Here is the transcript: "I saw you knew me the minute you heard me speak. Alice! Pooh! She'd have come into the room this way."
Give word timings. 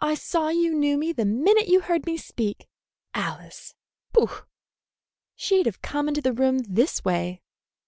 "I 0.00 0.16
saw 0.16 0.48
you 0.48 0.74
knew 0.74 0.98
me 0.98 1.12
the 1.12 1.24
minute 1.24 1.68
you 1.68 1.78
heard 1.82 2.04
me 2.04 2.16
speak. 2.16 2.66
Alice! 3.14 3.76
Pooh! 4.12 4.44
She'd 5.36 5.66
have 5.66 5.82
come 5.82 6.08
into 6.08 6.20
the 6.20 6.32
room 6.32 6.58
this 6.68 7.04
way." 7.04 7.42